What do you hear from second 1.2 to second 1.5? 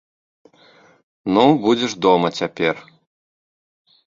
Ну,